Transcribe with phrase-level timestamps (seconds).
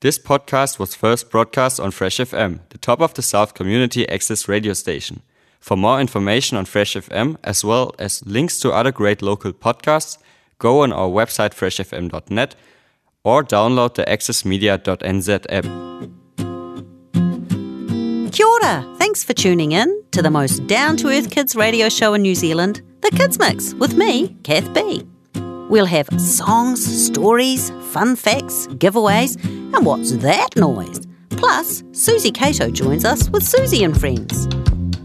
[0.00, 4.46] This podcast was first broadcast on Fresh FM, the top of the South community access
[4.46, 5.22] radio station.
[5.58, 10.16] For more information on Fresh FM, as well as links to other great local podcasts,
[10.60, 12.54] go on our website freshfm.net
[13.24, 15.64] or download the accessmedia.nz app.
[18.32, 18.96] Kia ora!
[18.98, 22.36] Thanks for tuning in to the most down to earth kids radio show in New
[22.36, 25.08] Zealand, The Kids Mix, with me, Kath Bee.
[25.68, 31.06] We'll have songs, stories, fun facts, giveaways, and what's that noise?
[31.28, 34.46] Plus, Susie Cato joins us with Susie and Friends.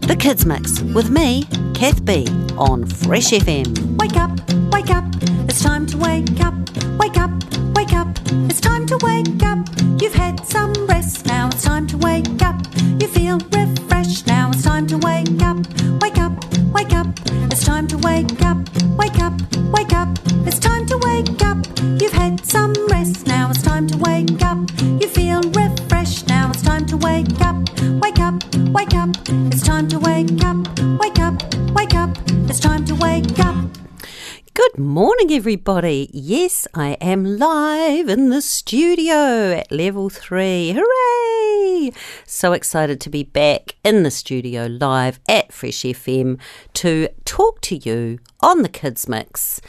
[0.06, 2.26] The Kids Mix with me, Kath Bee,
[2.56, 3.96] on Fresh FM.
[3.98, 4.30] Wake up,
[4.72, 5.04] wake up,
[5.48, 6.54] it's time to wake up.
[6.98, 7.30] Wake up,
[7.76, 8.08] wake up,
[8.48, 9.58] it's time to wake up.
[10.00, 12.56] You've had some rest, now it's time to wake up.
[12.98, 15.58] You feel refreshed, now it's time to wake up.
[16.00, 16.32] Wake up,
[16.72, 17.06] wake up,
[17.52, 18.56] it's time to wake up.
[18.96, 19.34] Wake up,
[19.74, 20.08] wake up,
[20.46, 21.58] it's time to wake up.
[22.00, 24.58] You've had some rest, now it's time to wake up.
[25.00, 27.56] You feel refreshed, now it's time to wake up.
[28.02, 28.34] Wake up,
[28.76, 29.10] wake up,
[29.52, 30.58] it's time to wake up.
[31.02, 31.34] Wake up,
[31.74, 32.10] wake up,
[32.48, 33.43] it's time to wake up.
[34.54, 36.08] Good morning, everybody.
[36.12, 40.72] Yes, I am live in the studio at level three.
[40.78, 41.90] Hooray!
[42.24, 46.38] So excited to be back in the studio live at Fresh FM
[46.74, 49.60] to talk to you on the Kids Mix.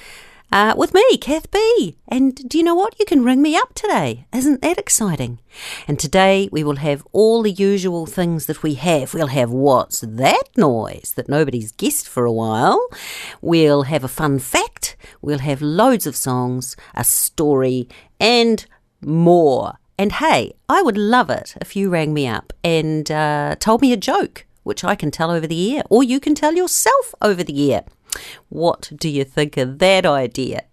[0.51, 1.97] Uh, with me, Kath Bee.
[2.07, 2.97] And do you know what?
[2.99, 4.25] You can ring me up today.
[4.33, 5.39] Isn't that exciting?
[5.87, 9.13] And today we will have all the usual things that we have.
[9.13, 12.87] We'll have what's that noise that nobody's guessed for a while.
[13.41, 14.95] We'll have a fun fact.
[15.21, 18.65] We'll have loads of songs, a story, and
[19.01, 19.73] more.
[19.97, 23.93] And hey, I would love it if you rang me up and uh, told me
[23.93, 27.43] a joke, which I can tell over the air, or you can tell yourself over
[27.43, 27.83] the air.
[28.49, 30.63] What do you think of that idea?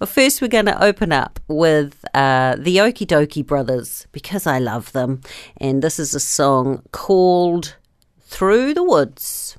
[0.00, 4.58] Well, first, we're going to open up with uh, the Okee Dokee Brothers because I
[4.58, 5.20] love them.
[5.58, 7.76] And this is a song called
[8.20, 9.58] Through the Woods.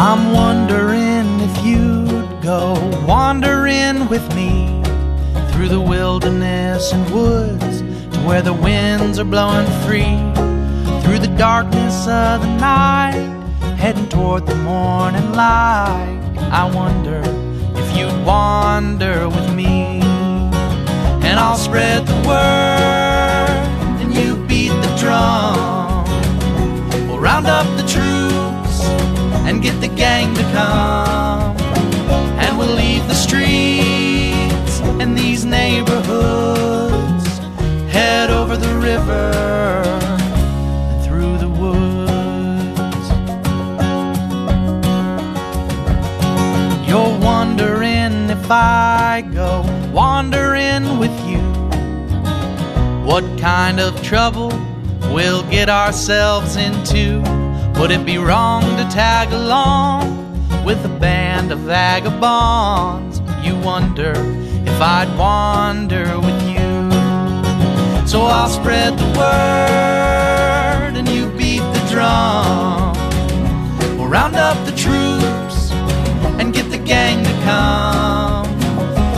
[0.00, 2.87] I'm wondering if you'd go
[3.68, 4.82] wandering with me
[5.52, 7.82] through the wilderness and woods
[8.14, 10.16] to where the winds are blowing free.
[11.02, 13.18] Through the darkness of the night,
[13.76, 16.18] heading toward the morning light.
[16.50, 17.20] I wonder
[17.80, 20.00] if you'd wander with me.
[21.28, 23.50] And I'll spread the word,
[24.00, 26.04] and you beat the drum.
[27.06, 28.84] We'll round up the troops
[29.46, 31.57] and get the gang to come.
[32.98, 37.28] Leave the streets and these neighborhoods,
[37.92, 39.30] head over the river
[41.04, 43.08] through the woods.
[46.88, 51.38] You're wondering if I go wandering with you,
[53.06, 54.48] what kind of trouble
[55.12, 57.20] we'll get ourselves into.
[57.78, 60.17] Would it be wrong to tag along
[60.68, 63.22] with a band of vagabonds?
[63.42, 64.12] You wonder
[64.70, 66.90] if I'd wander with you.
[68.06, 72.92] So I'll spread the word and you beat the drum.
[73.96, 75.72] We'll round up the troops
[76.38, 78.46] and get the gang to come.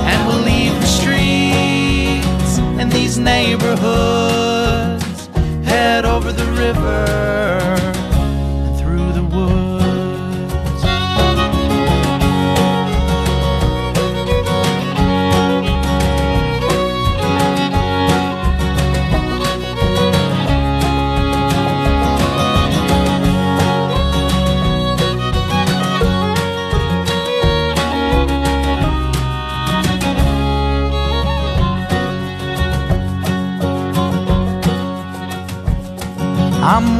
[0.09, 5.27] And we'll leave the streets and these neighborhoods,
[5.69, 7.40] head over the river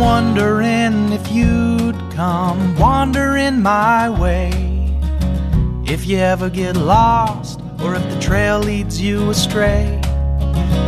[0.01, 4.51] wondering if you'd come wandering my way.
[5.85, 10.01] If you ever get lost, or if the trail leads you astray,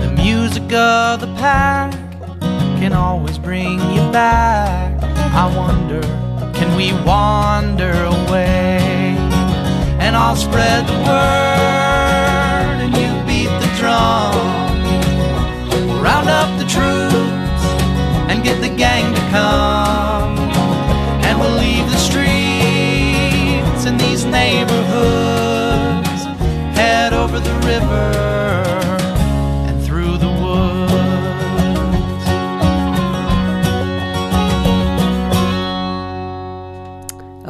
[0.02, 1.92] the music of the pack
[2.80, 5.02] can always bring you back.
[5.34, 6.00] I wonder,
[6.54, 8.78] can we wander away?
[10.00, 14.32] And I'll spread the word, and you beat the drum.
[16.02, 17.62] Round up the troops
[18.30, 18.91] and get the gang
[19.32, 20.38] come
[21.26, 22.22] and we'll leave the streets
[23.98, 26.22] these neighborhoods,
[26.76, 28.32] head over the river.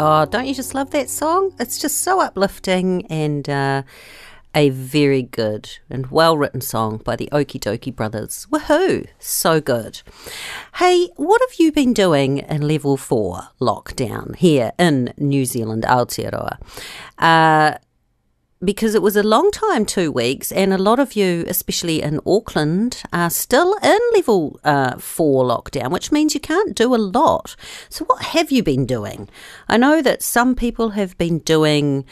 [0.05, 1.52] Oh, don't you just love that song?
[1.61, 3.82] It's just so uplifting and uh,
[4.54, 8.46] a very good and well written song by the Okee Dokee Brothers.
[8.50, 9.06] Woohoo!
[9.19, 10.02] So good.
[10.75, 16.58] Hey, what have you been doing in level four lockdown here in New Zealand, Aotearoa?
[17.19, 17.78] Uh,
[18.64, 22.20] because it was a long time, two weeks, and a lot of you, especially in
[22.25, 27.56] Auckland, are still in level uh, four lockdown, which means you can't do a lot.
[27.88, 29.28] So, what have you been doing?
[29.69, 32.04] I know that some people have been doing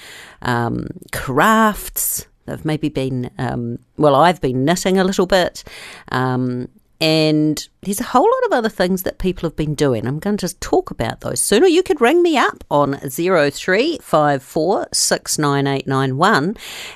[0.43, 2.27] um, crafts.
[2.51, 5.65] They've maybe been, um, well, I've been knitting a little bit.
[6.11, 6.69] Um,
[7.01, 10.07] and there's a whole lot of other things that people have been doing.
[10.07, 11.63] I'm going to just talk about those soon.
[11.63, 14.87] Or you could ring me up on 0354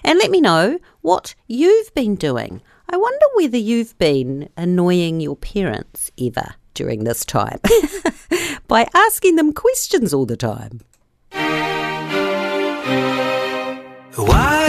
[0.04, 2.60] and let me know what you've been doing.
[2.90, 7.60] I wonder whether you've been annoying your parents ever during this time
[8.68, 10.80] by asking them questions all the time.
[14.16, 14.63] Why,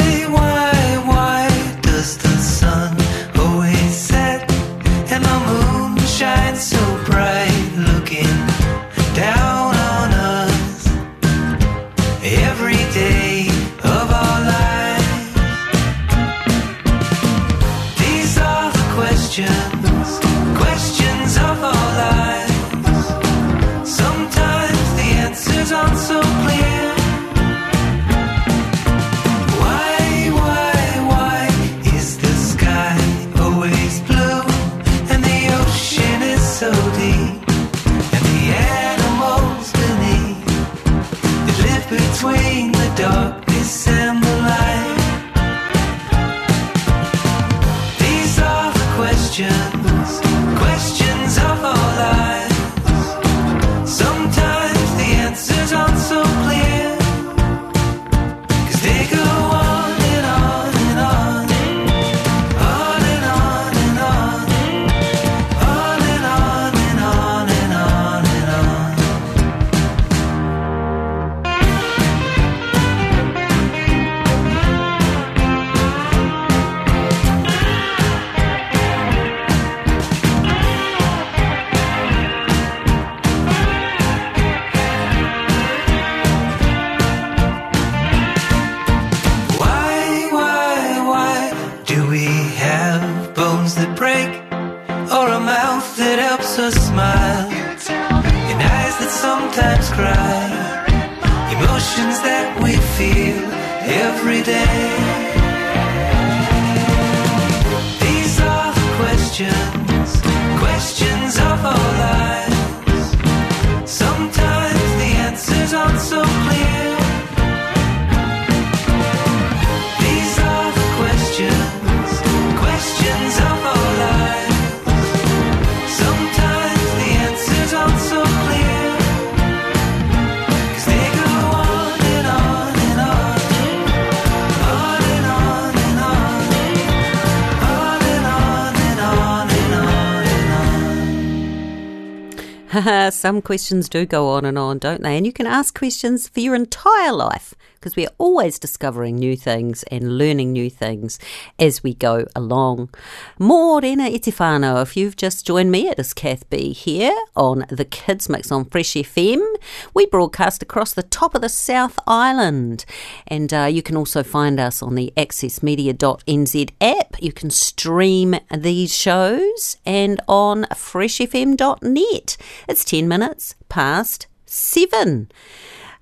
[143.25, 145.17] Some questions do go on and on, don't they?
[145.17, 147.55] And you can ask questions for your entire life
[147.85, 151.19] because we are always discovering new things and learning new things
[151.59, 152.89] as we go along.
[153.37, 158.27] Morena Itifano, if you've just joined me, it is Kath Bee here on the Kids
[158.27, 159.45] Mix on Fresh FM.
[159.93, 162.85] We broadcast across the top of the South Island
[163.27, 167.21] and uh, you can also find us on the accessmedia.nz app.
[167.21, 172.37] You can stream these shows and on freshfm.net.
[172.67, 175.29] It's 10 minutes past seven.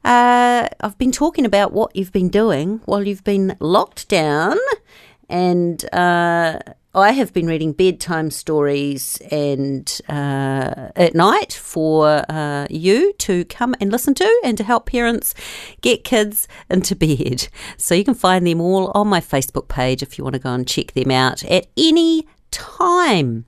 [0.04, 4.58] Uh, I've been talking about what you've been doing while you've been locked down,
[5.30, 6.60] and uh,
[6.94, 13.76] I have been reading bedtime stories and uh, at night for uh, you to come
[13.80, 15.34] and listen to, and to help parents
[15.82, 17.48] get kids into bed.
[17.78, 20.54] So you can find them all on my Facebook page if you want to go
[20.54, 23.46] and check them out at any time.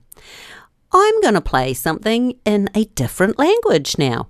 [0.92, 4.28] I'm going to play something in a different language now.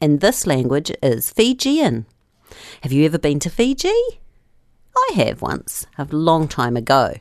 [0.00, 2.06] And this language is Fijian.
[2.82, 3.88] Have you ever been to Fiji?
[4.96, 7.14] I have once, a long time ago.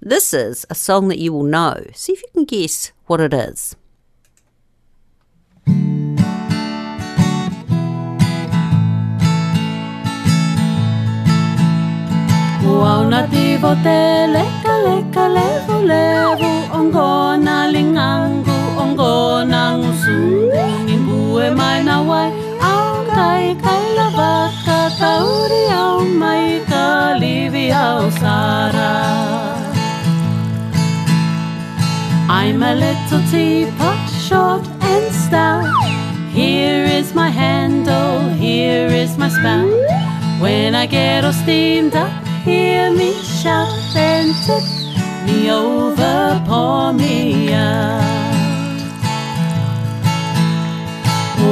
[0.00, 1.84] This is a song that you will know.
[1.94, 3.76] See if you can guess what it is.
[12.64, 18.55] Wauna tivo te leka leka levu levu Ongona lingangu
[28.10, 28.92] sara
[32.28, 35.72] I'm a little teapot, short and stout.
[36.30, 39.70] Here is my handle, here is my spout
[40.40, 42.12] When I get all steamed up,
[42.44, 44.64] hear me shout and tip
[45.26, 48.25] me over, pour me out.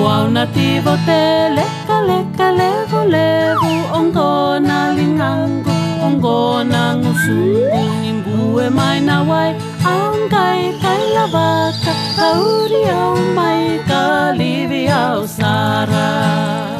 [0.02, 1.22] Wow na tivo te
[1.56, 3.70] leka leka levo levo.
[3.98, 5.74] Ongo na lingango
[6.06, 9.50] ongo na ngusungu nimbue mai na wai.
[9.84, 10.74] Ang kai
[11.14, 14.04] la vaca kauri au mai ka
[14.40, 16.73] livi au sara.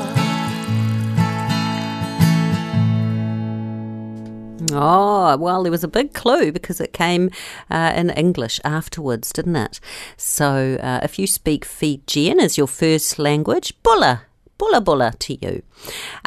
[4.75, 7.31] Oh, well, there was a big clue because it came
[7.71, 9.81] uh, in English afterwards, didn't it?
[10.17, 14.23] So uh, if you speak Fijian as your first language, bula.
[14.57, 15.63] Bula bula to you.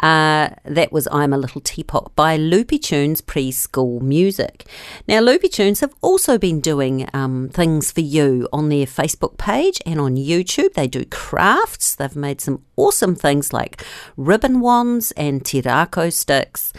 [0.02, 4.66] Uh, that was I'm a Little Teapot by Loopy Tunes Preschool Music.
[5.06, 9.80] Now, Loopy Tunes have also been doing um, things for you on their Facebook page
[9.86, 10.74] and on YouTube.
[10.74, 11.94] They do crafts.
[11.94, 13.84] They've made some awesome things like
[14.16, 16.72] ribbon wands and tī rākau sticks.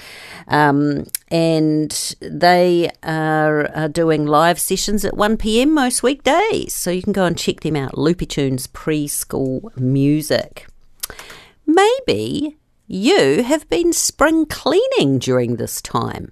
[0.47, 6.73] Um, and they are, are doing live sessions at 1 pm most weekdays.
[6.73, 7.97] So you can go and check them out.
[7.97, 10.67] Loopy Tunes Preschool Music.
[11.69, 12.57] Maybe
[12.87, 16.31] you have been spring cleaning during this time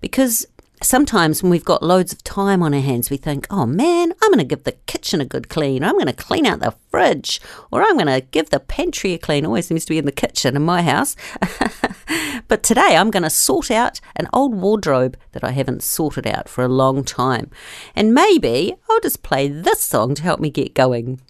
[0.00, 0.46] because
[0.80, 4.30] sometimes when we've got loads of time on our hands, we think, oh man, I'm
[4.30, 6.72] going to give the kitchen a good clean, or I'm going to clean out the
[6.88, 7.40] fridge,
[7.72, 9.44] or I'm going to give the pantry a clean.
[9.44, 11.16] Always seems to be in the kitchen in my house.
[12.46, 16.48] but today I'm going to sort out an old wardrobe that I haven't sorted out
[16.48, 17.50] for a long time.
[17.96, 21.20] And maybe I'll just play this song to help me get going.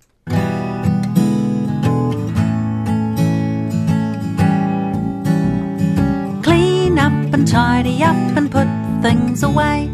[7.04, 8.66] Up and tidy up and put
[9.02, 9.90] things away.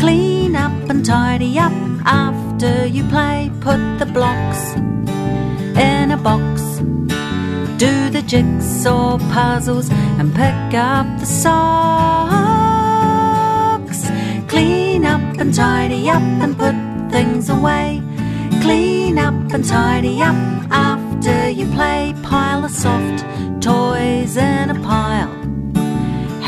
[0.00, 1.74] Clean up and tidy up
[2.06, 3.50] after you play.
[3.60, 4.62] Put the blocks
[5.88, 6.78] in a box.
[7.84, 11.50] Do the jigsaw puzzles and pick up the socks.
[14.52, 16.76] Clean up and tidy up and put
[17.12, 18.02] things away.
[18.62, 20.36] Clean up and tidy up
[20.70, 22.14] after you play.
[22.22, 23.18] Pile the soft
[23.62, 25.34] toys in a pile.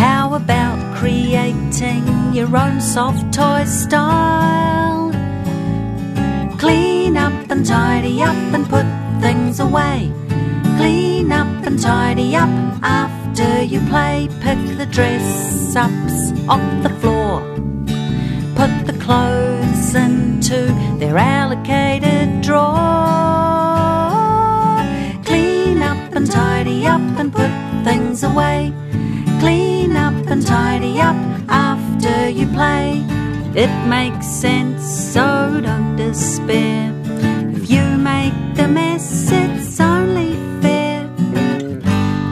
[0.00, 5.12] How about creating your own soft toy style?
[6.56, 8.86] Clean up and tidy up and put
[9.20, 10.10] things away.
[10.78, 12.48] Clean up and tidy up
[12.82, 14.30] after you play.
[14.40, 17.42] Pick the dress ups off the floor.
[18.56, 20.60] Put the clothes into
[20.98, 22.70] their allocated drawer.
[25.26, 27.52] Clean up and tidy up and put
[27.84, 28.72] things away.
[32.52, 33.04] Play.
[33.54, 36.92] It makes sense, so don't despair.
[37.56, 41.10] If you make the mess, it's only fair.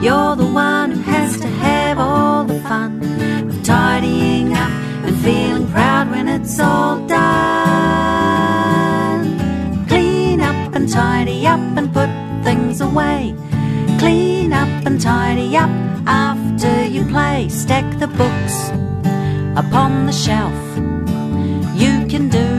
[0.01, 3.01] You're the one who has to have all the fun
[3.49, 4.71] of tidying up
[5.05, 7.19] and feeling proud when it's all done.
[9.87, 12.09] Clean up and tidy up and put
[12.45, 13.35] things away.
[13.99, 15.69] Clean up and tidy up
[16.07, 17.49] after you play.
[17.49, 18.71] Stack the books
[19.59, 20.59] upon the shelf.
[21.75, 22.49] You can do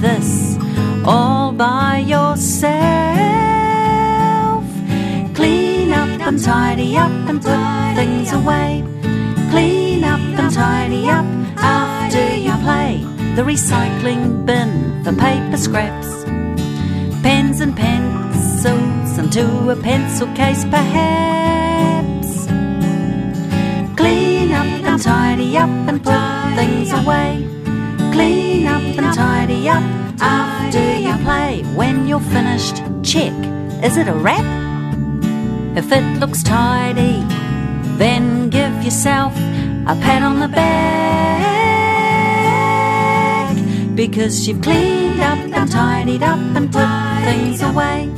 [0.00, 0.56] this
[1.04, 2.72] all by yourself.
[5.34, 8.82] Clean up and tidy up and put things away.
[9.50, 11.26] Clean up and tidy up
[11.58, 13.04] after you play.
[13.36, 16.10] The recycling bin for paper scraps.
[17.22, 21.47] Pens and pencils into a pencil case, perhaps.
[24.98, 26.18] And tidy up and put
[26.56, 27.46] things away.
[28.12, 29.84] Clean up and tidy up
[30.20, 31.62] after you play.
[31.76, 33.32] When you're finished, check.
[33.84, 34.44] Is it a wrap?
[35.76, 37.22] If it looks tidy,
[37.96, 39.36] then give yourself
[39.86, 40.66] a pat on the back.
[43.94, 46.88] Because you've cleaned up and tidied up and put
[47.24, 48.10] things away.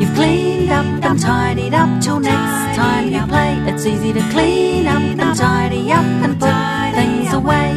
[0.00, 3.54] You've cleaned up and tidied up till next time you play.
[3.66, 7.70] It's easy to clean up and tidy up and put things away.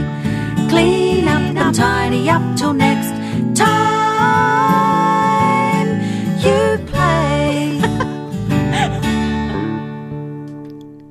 [0.70, 3.12] Clean up and tidy up till next
[3.58, 4.89] time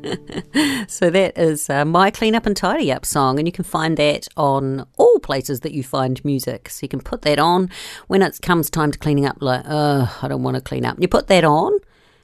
[0.88, 3.96] So that is uh, my Clean Up and Tidy Up song, and you can find
[3.98, 6.70] that on all places that you find music.
[6.70, 7.70] So you can put that on
[8.06, 10.98] when it comes time to cleaning up, like, oh, I don't want to clean up.
[10.98, 11.72] You put that on,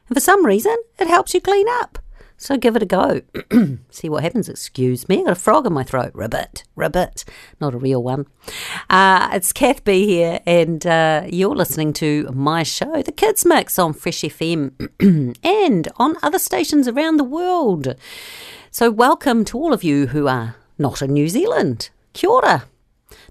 [0.09, 1.99] and for some reason, it helps you clean up.
[2.37, 3.23] So give it a go.
[3.91, 4.49] See what happens.
[4.49, 5.21] Excuse me.
[5.21, 6.12] I got a frog in my throat.
[6.14, 6.64] Ribbit.
[6.76, 7.25] Ribbit.
[7.61, 8.26] Not a real one.
[8.91, 13.79] Uh, it's Kath Bee here, and uh, you're listening to my show, The Kids Mix,
[13.79, 17.95] on Fresh FM and on other stations around the world.
[18.71, 21.91] So, welcome to all of you who are not in New Zealand.
[22.12, 22.64] Kia ora.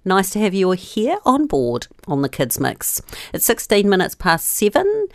[0.05, 3.01] Nice to have you here on board on the Kids Mix.
[3.33, 5.07] It's 16 minutes past seven.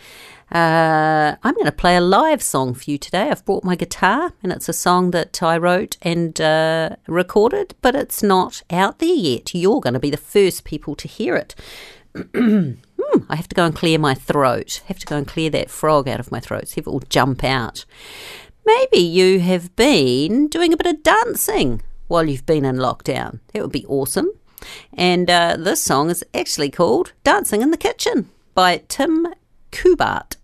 [0.51, 3.29] Uh, I'm going to play a live song for you today.
[3.29, 7.95] I've brought my guitar, and it's a song that I wrote and uh, recorded, but
[7.95, 9.53] it's not out there yet.
[9.53, 11.55] You're going to be the first people to hear it.
[13.11, 14.81] Hmm, I have to go and clear my throat.
[14.83, 16.91] I have to go and clear that frog out of my throat, see if it
[16.91, 17.85] will jump out.
[18.65, 23.39] Maybe you have been doing a bit of dancing while you've been in lockdown.
[23.53, 24.29] That would be awesome.
[24.93, 29.27] And uh, this song is actually called Dancing in the Kitchen by Tim
[29.71, 30.35] Kubart.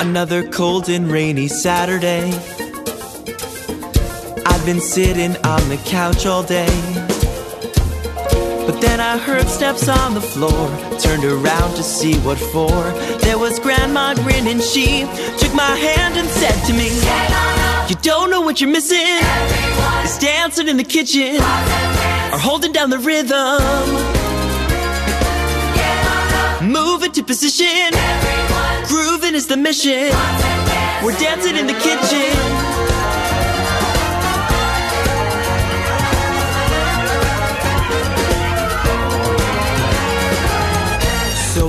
[0.00, 2.32] Another cold and rainy Saturday.
[4.44, 6.66] I've been sitting on the couch all day.
[8.66, 10.68] But then I heard steps on the floor.
[10.98, 12.70] Turned around to see what for.
[13.22, 14.60] There was Grandma grinning.
[14.60, 15.06] She
[15.38, 18.98] took my hand and said to me, You don't know what you're missing.
[20.04, 21.36] It's dancing in the kitchen
[22.32, 23.60] or holding down the rhythm.
[26.70, 27.92] Move into position.
[28.86, 30.10] Grooving is the mission.
[31.04, 32.81] We're dancing in the kitchen.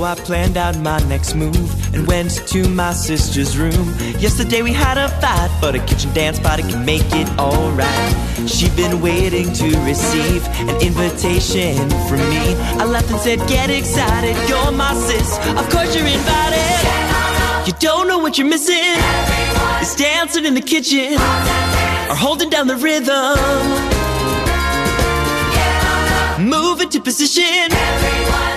[0.04, 3.94] I planned out my next move and went to my sister's room.
[4.18, 8.48] Yesterday we had a fight, but a kitchen dance party can make it alright.
[8.48, 12.54] She'd been waiting to receive an invitation from me.
[12.80, 15.38] I laughed and said, Get excited, you're my sis.
[15.56, 17.66] Of course you're invited.
[17.66, 18.98] You don't know what you're missing.
[19.80, 24.03] It's dancing in the kitchen or holding down the rhythm.
[26.84, 27.70] Move into position.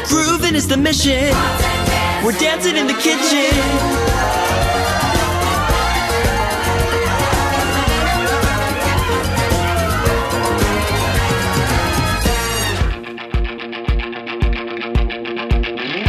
[0.06, 1.34] Grooving is the mission.
[2.26, 3.54] We're dancing in the kitchen.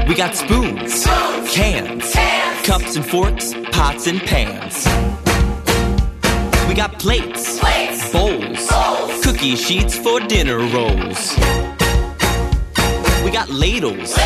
[0.09, 1.05] We got spoons,
[1.55, 2.13] cans,
[2.67, 4.85] cups and forks, pots and pans.
[6.67, 7.61] We got plates,
[8.11, 8.69] bowls,
[9.23, 11.58] cookie sheets for dinner rolls.
[13.29, 14.17] We got ladles,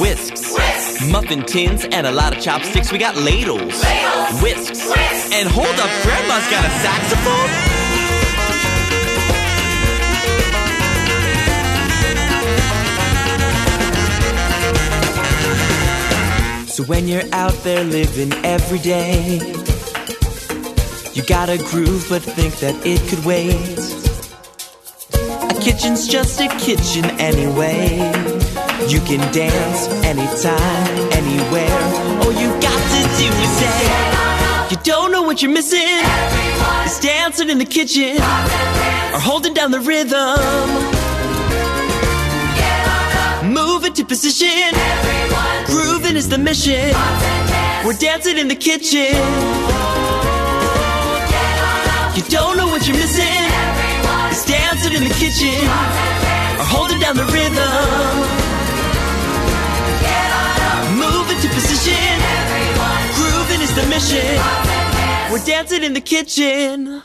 [0.00, 0.54] whisks,
[1.10, 2.92] muffin tins, and a lot of chopsticks.
[2.92, 3.82] We got ladles,
[4.40, 4.88] whisks,
[5.32, 7.50] and hold up, Grandma's got a saxophone.
[16.68, 19.40] So when you're out there living every day,
[21.14, 23.76] you got a groove but think that it could wait.
[25.50, 28.41] A kitchen's just a kitchen anyway.
[28.88, 31.80] You can dance anytime, anywhere.
[32.22, 36.00] All you got to do is say, You don't know what you're missing.
[36.84, 40.36] It's dancing in the kitchen or holding down the rhythm.
[43.52, 44.74] Move into position.
[45.66, 46.92] Grooving is the mission.
[47.86, 49.14] We're dancing in the kitchen.
[52.16, 53.46] You don't know what you're missing.
[54.30, 55.54] It's dancing in the kitchen
[56.58, 58.41] or holding down the rhythm.
[61.42, 62.20] Into position.
[63.16, 65.32] Grooving is the mission.
[65.32, 67.02] We're dancing in the kitchen.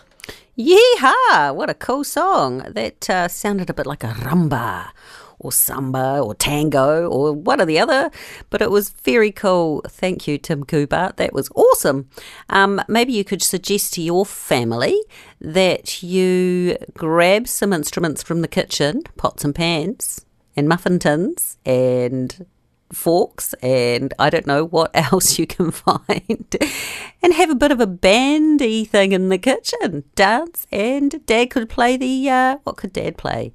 [0.55, 1.55] Yeehaw!
[1.55, 2.59] What a cool song.
[2.59, 4.89] That uh, sounded a bit like a rumba
[5.39, 8.11] or samba or tango or one or the other,
[8.51, 9.81] but it was very cool.
[9.87, 11.13] Thank you, Tim Cooper.
[11.15, 12.07] That was awesome.
[12.49, 15.01] Um, maybe you could suggest to your family
[15.41, 22.45] that you grab some instruments from the kitchen, pots and pans, and muffin tins, and
[22.91, 26.55] forks and I don't know what else you can find.
[27.21, 31.69] And have a bit of a bandy thing in the kitchen dance and dad could
[31.69, 33.51] play the uh, what could dad play?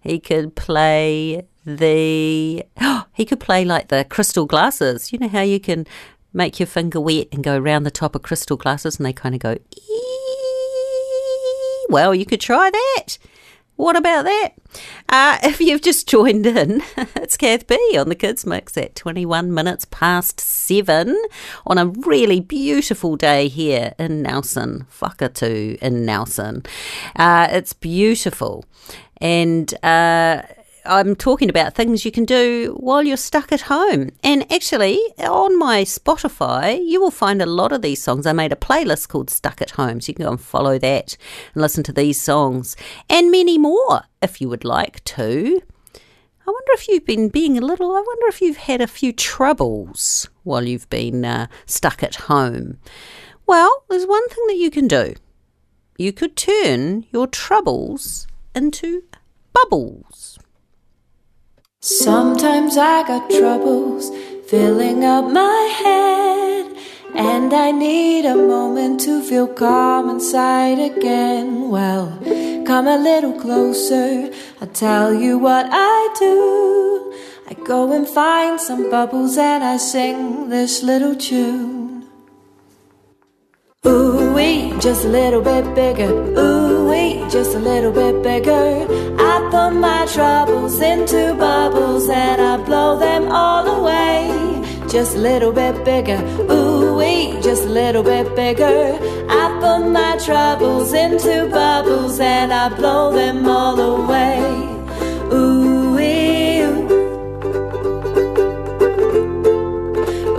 [0.00, 2.64] He could play the
[3.12, 5.12] he could play like the crystal glasses.
[5.12, 5.86] You know how you can
[6.32, 9.34] make your finger wet and go around the top of crystal glasses and they kind
[9.34, 9.56] of go
[11.88, 13.18] well you could try that
[13.76, 14.50] what about that?
[15.08, 16.82] Uh, if you've just joined in,
[17.16, 21.20] it's Kath Bee on the Kids Mix at 21 minutes past seven
[21.66, 26.64] on a really beautiful day here in Nelson, Whakatu in Nelson.
[27.16, 28.64] Uh, it's beautiful.
[29.20, 30.42] And uh,
[30.86, 34.10] I'm talking about things you can do while you're stuck at home.
[34.22, 38.26] And actually, on my Spotify, you will find a lot of these songs.
[38.26, 41.16] I made a playlist called Stuck at Home, so you can go and follow that
[41.54, 42.76] and listen to these songs
[43.08, 45.62] and many more if you would like to.
[46.46, 49.14] I wonder if you've been being a little, I wonder if you've had a few
[49.14, 52.78] troubles while you've been uh, stuck at home.
[53.46, 55.14] Well, there's one thing that you can do.
[55.96, 59.04] You could turn your troubles into
[59.54, 60.38] bubbles.
[61.86, 64.10] Sometimes I got troubles
[64.48, 66.74] filling up my head,
[67.14, 71.68] and I need a moment to feel calm inside again.
[71.68, 72.18] Well,
[72.64, 74.30] come a little closer,
[74.62, 77.12] I'll tell you what I do.
[77.50, 82.08] I go and find some bubbles and I sing this little tune.
[83.86, 86.10] Ooh wee, just a little bit bigger.
[86.38, 89.23] Ooh wee, just a little bit bigger.
[89.44, 94.30] I put my troubles into bubbles and I blow them all away.
[94.88, 96.18] Just a little bit bigger.
[96.50, 98.98] Ooh wee, just a little bit bigger.
[99.28, 104.40] I put my troubles into bubbles and I blow them all away.
[105.30, 106.62] Ooh wee.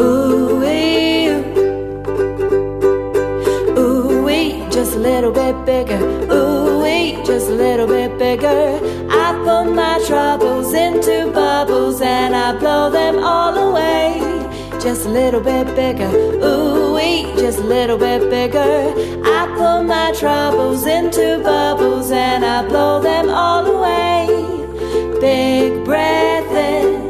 [0.01, 1.27] Ooh wee.
[3.77, 6.01] Ooh wee, just a little bit bigger.
[6.33, 6.64] Ooh
[7.05, 8.79] wee, just a little bit bigger.
[9.09, 14.19] I put my troubles into bubbles and I blow them all away.
[14.79, 16.09] Just a little bit bigger.
[16.43, 18.93] Ooh wee, just a little bit bigger.
[19.37, 24.27] I put my troubles into bubbles and I blow them all away.
[25.19, 27.04] Big breath in.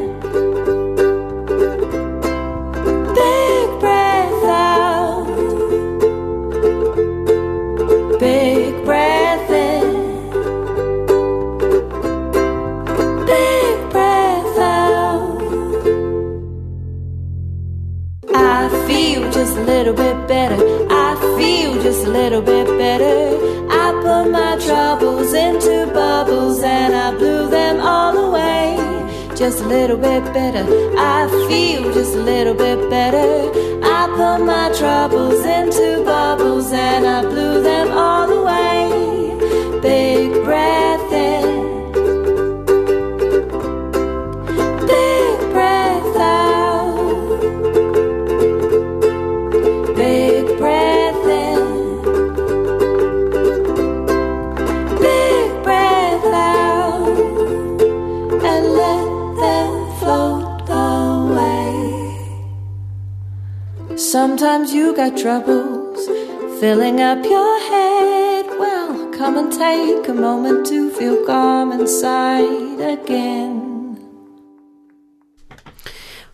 [19.55, 20.87] Just a little bit better.
[20.89, 23.37] I feel just a little bit better.
[23.71, 28.75] I put my troubles into bubbles and I blew them all away.
[29.33, 30.65] Just a little bit better.
[30.97, 33.49] I feel just a little bit better.
[33.81, 39.79] I put my troubles into bubbles and I blew them all away.
[39.81, 41.64] Big breath in.
[64.45, 66.05] Sometimes you got troubles
[66.59, 68.45] filling up your head.
[68.59, 73.64] Well, come and take a moment to feel calm inside again.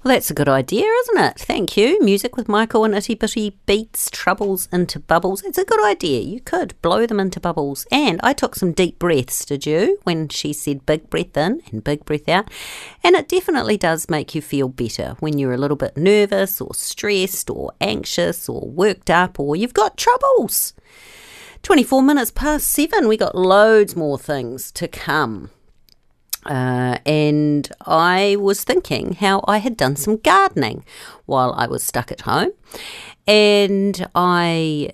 [0.03, 1.39] Well, that's a good idea, isn't it?
[1.41, 2.01] Thank you.
[2.01, 5.43] Music with Michael and Itty Bitty beats troubles into bubbles.
[5.43, 6.21] It's a good idea.
[6.21, 7.85] You could blow them into bubbles.
[7.91, 9.99] And I took some deep breaths, did you?
[10.01, 12.49] When she said big breath in and big breath out.
[13.03, 16.73] And it definitely does make you feel better when you're a little bit nervous or
[16.73, 20.73] stressed or anxious or worked up or you've got troubles.
[21.61, 23.07] 24 minutes past seven.
[23.07, 25.51] We got loads more things to come.
[26.45, 30.83] Uh, and I was thinking how I had done some gardening
[31.25, 32.51] while I was stuck at home.
[33.27, 34.91] And I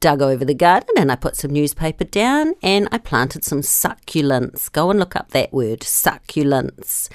[0.00, 4.72] dug over the garden and I put some newspaper down and I planted some succulents.
[4.72, 7.08] Go and look up that word, succulents.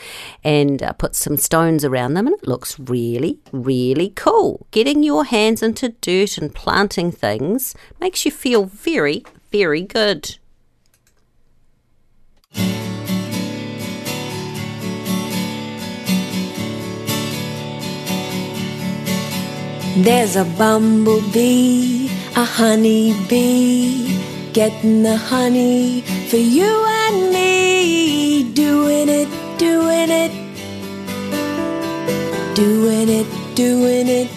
[0.43, 4.67] And I put some stones around them and it looks really, really cool.
[4.71, 10.37] Getting your hands into dirt and planting things makes you feel very, very good.
[19.95, 24.19] There's a bumblebee, a honeybee,
[24.51, 28.51] getting the honey for you and me.
[28.53, 29.29] Doing it,
[29.59, 30.31] doing it,
[32.55, 34.29] doing it, doing it.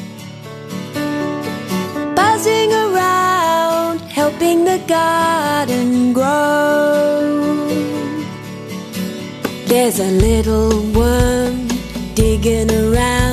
[2.14, 7.66] Buzzing around, helping the garden grow.
[9.66, 11.66] There's a little worm
[12.14, 13.25] digging around,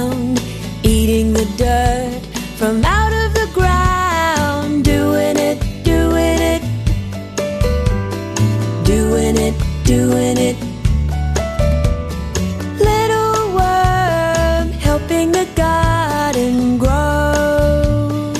[1.43, 2.21] the dirt
[2.57, 4.83] from out of the ground.
[4.85, 6.61] Doing it, doing it,
[8.85, 10.57] doing it, doing it.
[12.79, 18.33] Little worm helping the garden grow.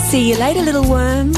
[0.10, 1.32] See you later, little worm.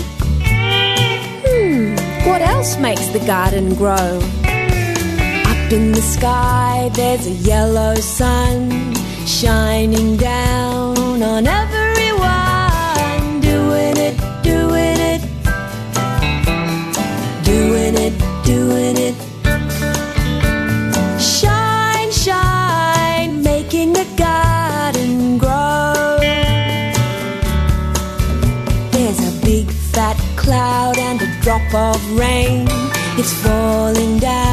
[1.44, 1.94] Hmm,
[2.28, 4.41] what else makes the garden grow?
[5.72, 13.40] In the sky, there's a yellow sun shining down on everyone.
[13.40, 15.22] Doing it, doing it,
[17.42, 19.14] doing it, doing it.
[21.18, 26.18] Shine, shine, making the garden grow.
[28.90, 32.68] There's a big fat cloud and a drop of rain.
[33.16, 34.51] It's falling down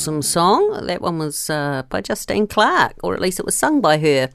[0.00, 0.86] awesome song.
[0.86, 4.30] That one was uh, by Justine Clarke, or at least it was sung by her.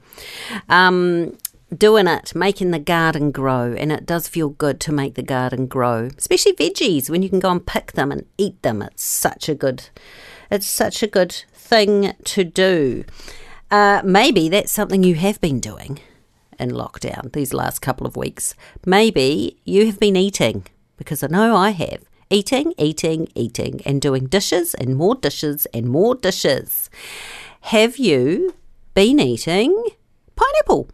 [0.68, 1.36] Um,
[1.76, 5.66] doing it, making the garden grow, and it does feel good to make the garden
[5.66, 8.80] grow, especially veggies when you can go and pick them and eat them.
[8.80, 9.88] It's such a good,
[10.52, 13.04] it's such a good thing to do.
[13.68, 15.98] Uh, maybe that's something you have been doing
[16.60, 18.54] in lockdown these last couple of weeks.
[18.84, 22.04] Maybe you have been eating, because I know I have.
[22.28, 26.90] Eating, eating, eating, and doing dishes and more dishes and more dishes.
[27.60, 28.54] Have you
[28.94, 29.72] been eating
[30.34, 30.88] pineapple?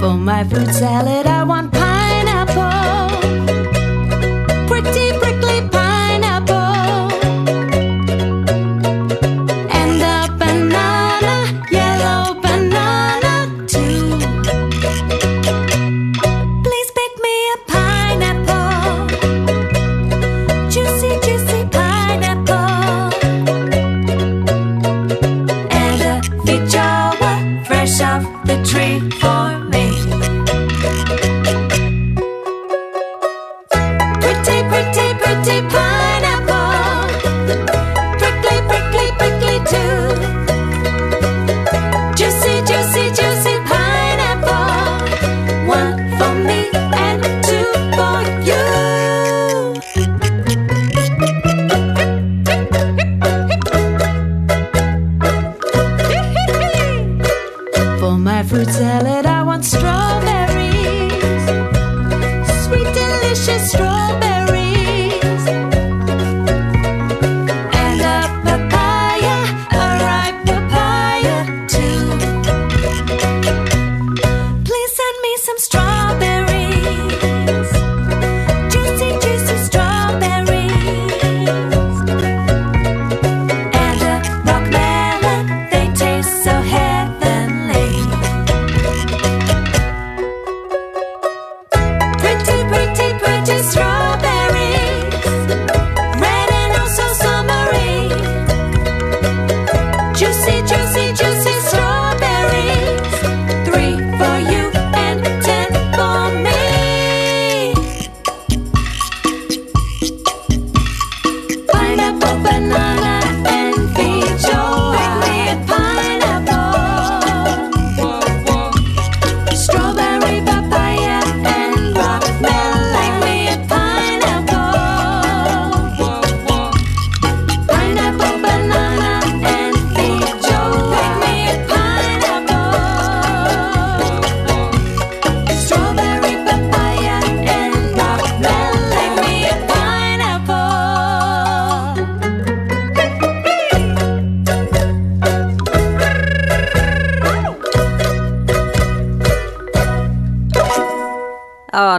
[0.00, 1.74] For my fruit salad, I want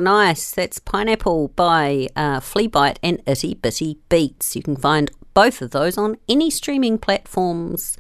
[0.04, 0.52] nice.
[0.52, 4.56] That's Pineapple by uh, Fleabite and Itty Bitty Beats.
[4.56, 7.98] You can find both of those on any streaming platforms.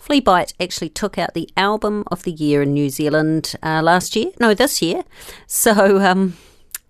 [0.00, 4.30] Fleabite actually took out the album of the year in New Zealand uh, last year.
[4.40, 5.02] No, this year.
[5.48, 6.36] So, um,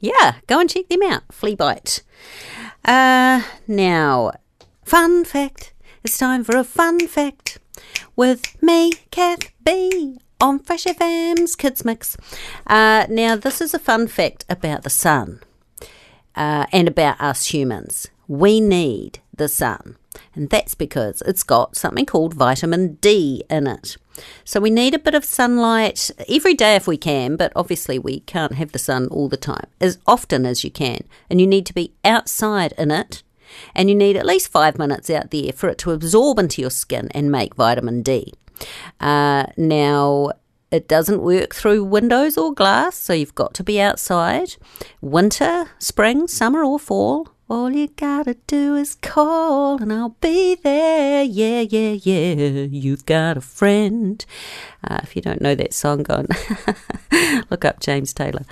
[0.00, 1.26] yeah, go and check them out.
[1.28, 2.02] Fleabite.
[2.84, 4.32] Uh, now,
[4.84, 5.72] fun fact.
[6.04, 7.58] It's time for a fun fact
[8.14, 12.16] with me, Kath Bee, on Fresh FM's Kids Mix.
[12.66, 15.40] Uh, now, this is a fun fact about the sun
[16.34, 18.08] uh, and about us humans.
[18.28, 19.96] We need the sun,
[20.34, 23.96] and that's because it's got something called vitamin D in it.
[24.44, 28.20] So we need a bit of sunlight every day if we can, but obviously we
[28.20, 31.00] can't have the sun all the time, as often as you can.
[31.30, 33.22] And you need to be outside in it,
[33.74, 36.70] and you need at least five minutes out there for it to absorb into your
[36.70, 38.32] skin and make vitamin D.
[39.00, 40.30] Uh, now,
[40.70, 44.56] it doesn't work through windows or glass, so you've got to be outside.
[45.00, 47.28] Winter, spring, summer, or fall.
[47.48, 51.22] All you gotta do is call and I'll be there.
[51.22, 52.64] Yeah, yeah, yeah.
[52.64, 54.24] You've got a friend.
[54.82, 56.26] Uh, if you don't know that song, go
[57.50, 58.42] look up James Taylor.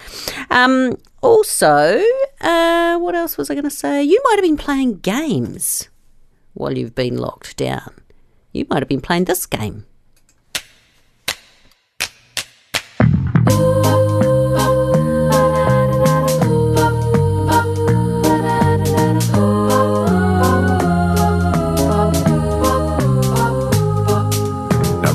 [0.49, 2.01] Um, also,
[2.41, 4.05] uh, what else was I going to say?
[4.05, 5.89] You might have been playing games
[6.53, 8.01] while you've been locked down.
[8.53, 9.87] You might have been playing this game.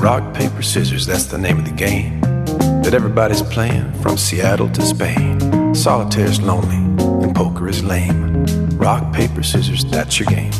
[0.10, 2.20] Rock, paper, scissors, that's the name of the game
[2.82, 5.40] that everybody's playing from Seattle to Spain.
[5.76, 6.78] Solitaire's lonely
[7.24, 8.44] and poker is lame.
[8.80, 10.52] Rock, paper, scissors, that's your game.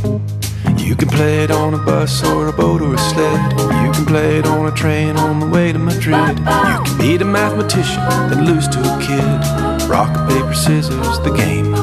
[0.78, 3.42] You can play it on a bus or a boat or a sled.
[3.84, 6.38] You can play it on a train on the way to Madrid.
[6.38, 9.90] You can beat a mathematician, then lose to a kid.
[9.90, 11.74] Rock, paper, scissors, the game.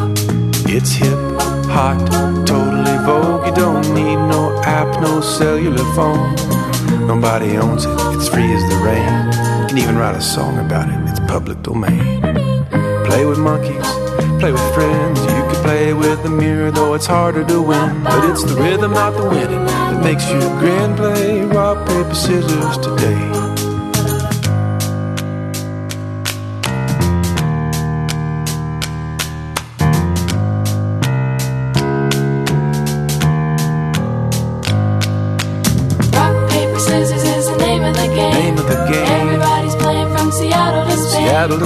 [0.73, 1.19] It's hip,
[1.67, 1.99] hot,
[2.47, 3.45] totally vogue.
[3.49, 6.76] You don't need no app, no cellular phone.
[7.07, 9.63] Nobody owns it, it's free as the rain.
[9.63, 12.21] You can even write a song about it, it's public domain.
[13.07, 13.89] Play with monkeys,
[14.41, 15.21] play with friends.
[15.21, 18.03] You can play with the mirror, though it's harder to win.
[18.03, 20.97] But it's the rhythm, not the winning, that makes you grin.
[20.97, 23.56] Play rock, paper, scissors today.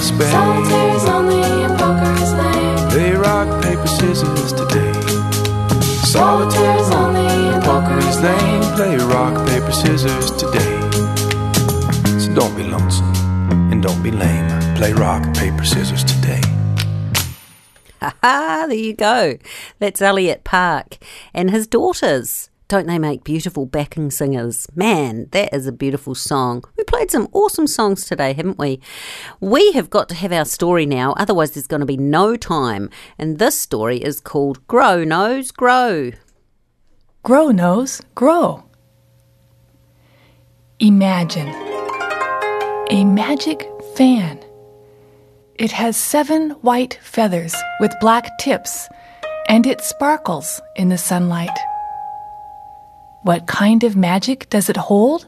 [0.01, 0.21] Spain.
[0.31, 0.91] Seattle to Spain.
[0.91, 2.91] Solitaire is lonely and poker is lame.
[2.91, 4.93] Play rock, paper, scissors today.
[6.05, 8.63] Solitaire is lonely and poker is lame.
[8.77, 10.81] Play rock, paper, scissors today.
[12.19, 13.15] So don't be lonesome
[13.73, 14.49] and don't be lame.
[14.77, 16.41] Play rock, paper, scissors today.
[18.23, 19.37] Ah, there you go.
[19.79, 20.99] That's Elliot Park
[21.35, 22.50] and his daughters.
[22.71, 24.69] Don't they make beautiful backing singers?
[24.77, 26.63] Man, that is a beautiful song.
[26.77, 28.79] We played some awesome songs today, haven't we?
[29.41, 32.89] We have got to have our story now, otherwise, there's going to be no time.
[33.19, 36.13] And this story is called Grow Nose Grow.
[37.25, 38.63] Grow nose, grow.
[40.79, 41.49] Imagine
[42.89, 44.39] a magic fan.
[45.57, 48.89] It has seven white feathers with black tips,
[49.49, 51.59] and it sparkles in the sunlight.
[53.23, 55.27] What kind of magic does it hold?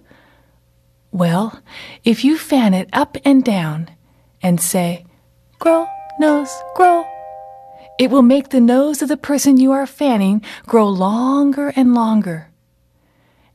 [1.10, 1.60] Well,
[2.04, 3.90] if you fan it up and down
[4.42, 5.04] and say,
[5.58, 5.86] Grow,
[6.18, 7.04] nose, grow,
[7.98, 12.48] it will make the nose of the person you are fanning grow longer and longer.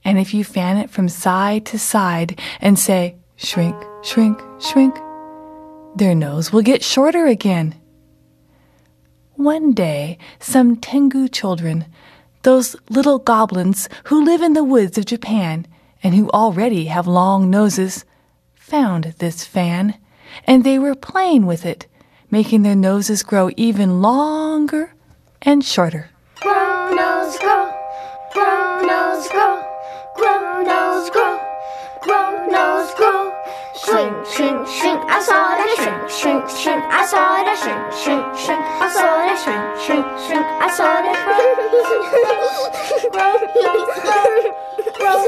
[0.05, 4.95] And if you fan it from side to side and say, shrink, shrink, shrink,
[5.95, 7.75] their nose will get shorter again.
[9.33, 11.85] One day, some Tengu children,
[12.47, 15.67] those little goblins who live in the woods of Japan
[16.01, 18.05] and who already have long noses,
[18.55, 19.95] found this fan,
[20.45, 21.87] and they were playing with it,
[22.31, 24.93] making their noses grow even longer
[25.41, 26.09] and shorter.
[26.39, 27.69] Grow, nose, grow.
[28.31, 29.61] Grow, nose, grow.
[30.15, 31.37] Grow, nose, grow.
[32.03, 33.26] Grow, nose, grow.
[33.87, 34.99] Shrink, shrink, shrink.
[35.07, 36.83] I saw that shrink, shrink, shrink.
[36.91, 38.59] I saw that shrink, shrink, shrink.
[38.59, 40.43] I saw that shrink, shrink, shrink.
[40.43, 41.55] I saw that shrink.
[43.15, 43.47] Nose,
[44.03, 44.27] grow.
[44.91, 45.23] Grow,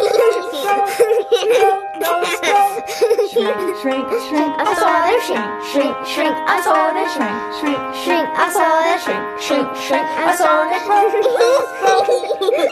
[2.04, 2.84] nose, grow.
[3.32, 4.52] Shrink, shrink, shrink.
[4.60, 6.36] I saw that shrink, shrink, shrink.
[6.36, 8.28] I saw that shrink, shrink, shrink.
[8.28, 10.04] I saw that shrink, shrink, shrink.
[10.04, 12.04] I saw that grow, grow,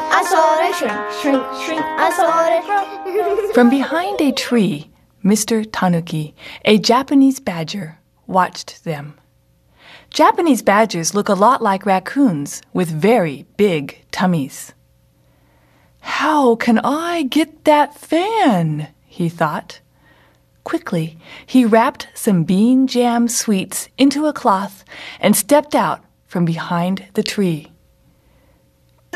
[1.21, 1.85] shrink, shrink.
[3.55, 4.89] From behind a tree,
[5.25, 5.69] Mr.
[5.73, 6.33] Tanuki,
[6.65, 7.99] a Japanese badger,
[8.29, 9.15] watched them.
[10.11, 14.75] Japanese badgers look a lot like raccoons with very big tummies.
[16.03, 18.95] How can I get that fan?
[19.05, 19.81] he thought.
[20.67, 24.85] Quickly, he wrapped some bean jam sweets into a cloth
[25.21, 27.71] and stepped out from behind the tree.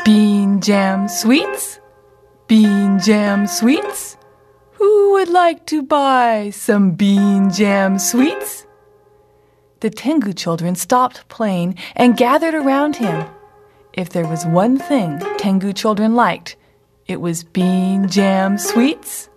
[0.05, 1.81] Bean jam sweets?
[2.47, 4.15] Bean jam sweets?
[4.79, 8.65] Who would like to buy some bean jam sweets?
[9.81, 13.25] The Tengu children stopped playing and gathered around him.
[13.91, 16.55] If there was one thing Tengu children liked,
[17.07, 19.27] it was bean jam sweets.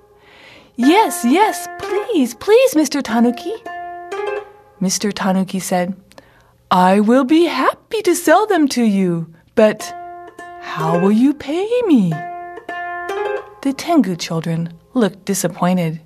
[0.77, 3.01] Yes, yes, please, please, Mr.
[3.01, 3.55] Tanuki.
[4.81, 5.13] Mr.
[5.13, 5.95] Tanuki said,
[6.71, 9.95] I will be happy to sell them to you, but
[10.61, 12.11] how will you pay me?
[13.63, 16.01] The Tengu children looked disappointed,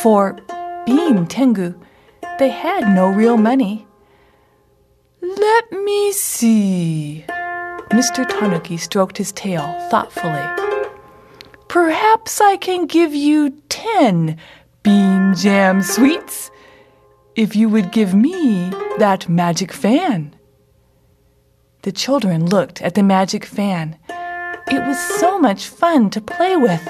[0.00, 0.38] for,
[0.86, 1.74] being Tengu,
[2.38, 3.86] they had no real money.
[5.20, 7.24] Let me see.
[7.90, 8.26] Mr.
[8.26, 10.73] Tanuki stroked his tail thoughtfully.
[11.74, 14.38] Perhaps I can give you ten
[14.84, 16.52] bean jam sweets
[17.34, 20.36] if you would give me that magic fan.
[21.82, 23.98] The children looked at the magic fan.
[24.08, 26.88] It was so much fun to play with.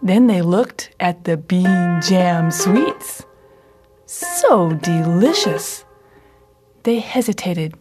[0.00, 3.26] Then they looked at the bean jam sweets.
[4.06, 5.84] So delicious.
[6.84, 7.74] They hesitated.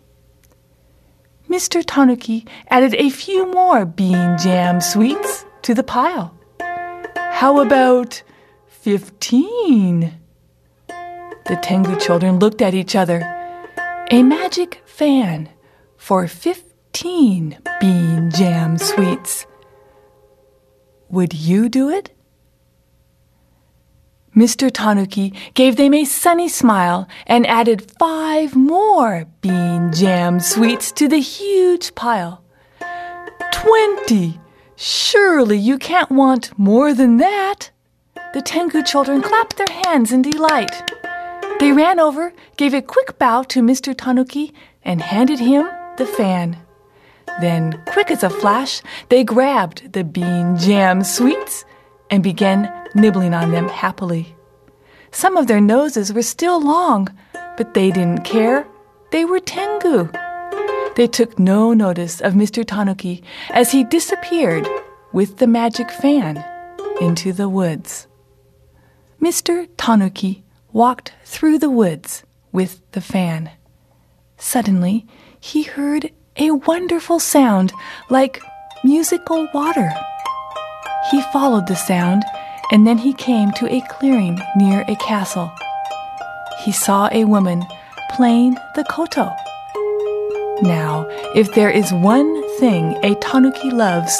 [1.48, 1.82] Mr.
[1.88, 6.34] Tanuki added a few more bean jam sweets to the pile.
[7.16, 8.22] How about
[8.68, 10.20] fifteen?
[10.88, 13.22] The Tengu children looked at each other.
[14.12, 15.50] A magic fan
[15.98, 19.46] for fifteen bean jam sweets.
[21.10, 22.12] Would you do it?
[24.36, 24.72] Mr.
[24.72, 31.20] Tanuki gave them a sunny smile and added five more bean jam sweets to the
[31.20, 32.44] huge pile.
[33.52, 34.40] Twenty!
[34.82, 37.70] Surely you can't want more than that.
[38.34, 40.90] The Tengu children clapped their hands in delight.
[41.60, 43.94] They ran over, gave a quick bow to Mr.
[43.94, 45.68] Tanuki, and handed him
[45.98, 46.58] the fan.
[47.42, 51.66] Then, quick as a flash, they grabbed the bean jam sweets
[52.10, 54.34] and began nibbling on them happily.
[55.12, 57.10] Some of their noses were still long,
[57.58, 58.66] but they didn't care.
[59.12, 60.10] They were Tengu.
[61.00, 62.68] They took no notice of Mr.
[62.68, 64.68] Tanuki as he disappeared
[65.14, 66.44] with the magic fan
[67.00, 68.06] into the woods.
[69.22, 69.70] Mr.
[69.78, 70.44] Tanuki
[70.74, 73.50] walked through the woods with the fan.
[74.36, 75.08] Suddenly,
[75.40, 77.72] he heard a wonderful sound
[78.10, 78.42] like
[78.84, 79.94] musical water.
[81.12, 82.26] He followed the sound
[82.74, 85.50] and then he came to a clearing near a castle.
[86.66, 87.64] He saw a woman
[88.10, 89.34] playing the koto.
[90.62, 94.20] Now, if there is one thing a tanuki loves,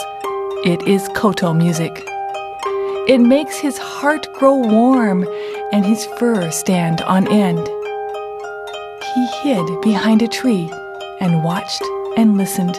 [0.64, 1.92] it is koto music.
[3.10, 5.28] It makes his heart grow warm
[5.74, 7.68] and his fur stand on end.
[9.14, 10.72] He hid behind a tree
[11.20, 11.84] and watched
[12.16, 12.78] and listened.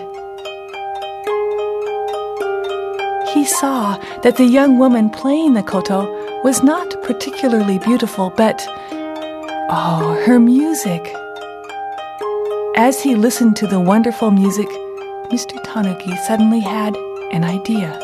[3.35, 6.07] He saw that the young woman playing the koto
[6.43, 8.67] was not particularly beautiful, but
[9.69, 11.15] oh, her music.
[12.77, 14.69] As he listened to the wonderful music,
[15.31, 15.61] Mr.
[15.65, 16.97] Tanuki suddenly had
[17.33, 17.99] an idea.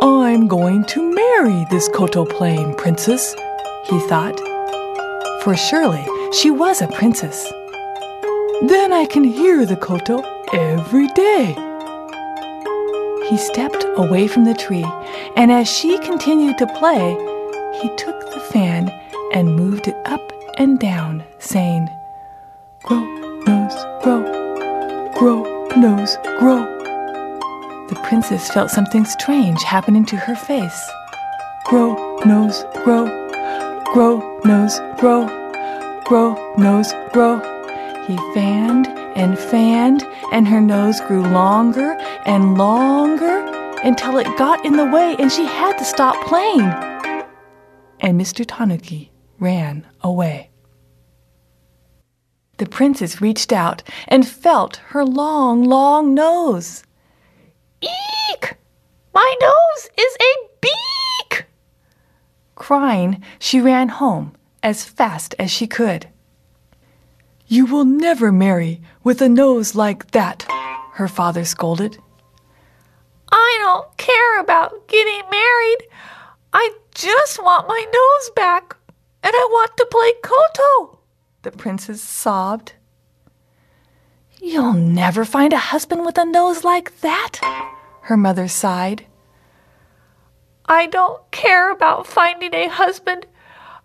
[0.00, 3.34] I'm going to marry this koto playing princess,
[3.86, 4.38] he thought.
[5.42, 7.50] For surely she was a princess.
[8.66, 10.22] Then I can hear the koto
[10.52, 11.54] every day.
[13.28, 14.86] He stepped away from the tree,
[15.36, 17.12] and as she continued to play,
[17.80, 18.90] he took the fan
[19.32, 21.88] and moved it up and down, saying,
[22.82, 23.18] Grow,
[23.48, 25.42] nose, grow, grow,
[25.76, 26.64] nose, grow.
[27.88, 30.90] The princess felt something strange happening to her face.
[31.64, 33.06] Grow, nose, grow,
[33.94, 35.26] grow, nose, grow,
[36.04, 37.38] grow, nose, grow.
[38.06, 38.86] He fanned
[39.16, 41.92] and fanned, and her nose grew longer
[42.26, 43.38] and longer
[43.82, 46.68] until it got in the way and she had to stop playing.
[48.00, 48.44] And Mr.
[48.46, 50.50] Tanuki ran away.
[52.58, 56.82] The princess reached out and felt her long, long nose.
[57.80, 58.56] Eek!
[59.14, 61.46] My nose is a beak!
[62.56, 64.32] Crying, she ran home
[64.62, 66.08] as fast as she could.
[67.46, 70.44] You will never marry with a nose like that,
[70.94, 71.96] her father scolded.
[73.30, 75.78] I don't care about getting married.
[76.52, 78.76] I just want my nose back,
[79.22, 80.97] and I want to play koto.
[81.42, 82.72] The princess sobbed.
[84.40, 87.38] You'll never find a husband with a nose like that,
[88.02, 89.06] her mother sighed.
[90.66, 93.26] I don't care about finding a husband.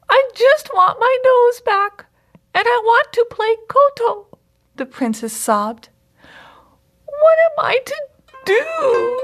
[0.09, 2.05] I just want my nose back,
[2.53, 4.27] and I want to play koto.
[4.75, 5.89] The princess sobbed.
[7.05, 7.95] What am I to
[8.45, 9.19] do?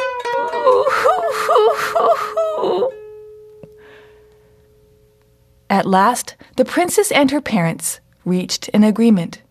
[5.70, 8.00] At last, the princess and her parents
[8.30, 9.42] reached an agreement.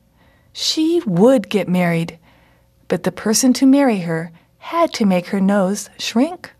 [0.52, 2.18] She would get married,
[2.86, 6.52] but the person to marry her had to make her nose shrink.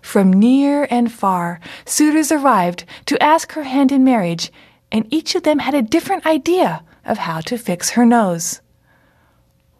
[0.00, 4.50] From near and far, suitors arrived to ask her hand in marriage,
[4.90, 8.60] and each of them had a different idea of how to fix her nose.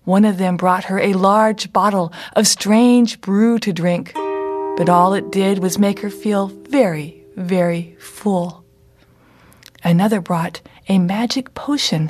[0.04, 5.14] One of them brought her a large bottle of strange brew to drink, but all
[5.14, 8.64] it did was make her feel very, very full.
[9.82, 10.60] Another brought
[10.90, 12.08] a magic potion,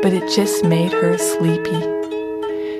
[0.00, 1.78] but it just made her sleepy.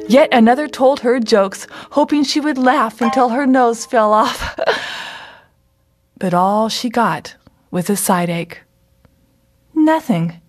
[0.09, 4.59] Yet another told her jokes, hoping she would laugh until her nose fell off.
[6.19, 7.37] but all she got
[7.71, 8.63] was a side ache.
[9.75, 10.41] Nothing,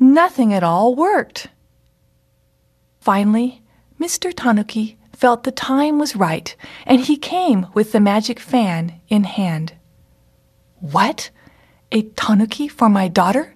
[0.00, 1.46] nothing at all worked.
[3.00, 3.62] Finally,
[4.00, 4.34] Mr.
[4.34, 6.56] Tanuki felt the time was right,
[6.86, 9.74] and he came with the magic fan in hand.
[10.80, 11.30] What?
[11.92, 13.54] A tanuki for my daughter?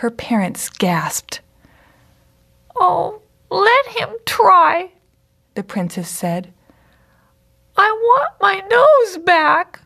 [0.00, 1.42] Her parents gasped.
[2.74, 3.20] Oh,
[3.50, 4.92] let him try,
[5.54, 6.54] the princess said.
[7.76, 9.80] I want my nose back.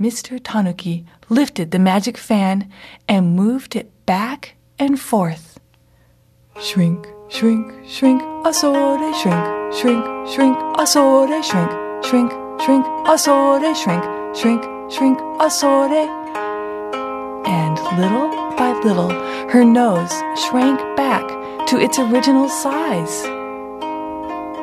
[0.00, 0.40] Mr.
[0.42, 2.68] Tanuki lifted the magic fan
[3.08, 5.60] and moved it back and forth.
[6.60, 11.70] Shrink, shrink, shrink, asore, shrink, shrink, shrink, asore, shrink,
[12.04, 14.02] shrink, shrink, asore, shrink,
[14.34, 16.21] shrink, shrink, asore.
[17.46, 19.10] And little by little,
[19.50, 20.12] her nose
[20.44, 21.26] shrank back
[21.68, 23.22] to its original size.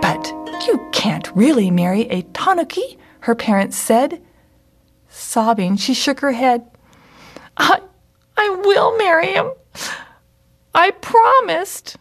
[0.02, 0.28] But
[0.68, 4.22] you can't really marry a tanuki, her parents said.
[5.10, 6.70] Sobbing, she shook her head.
[7.58, 7.82] I,
[8.38, 9.52] I will marry him.
[10.74, 11.98] I promised.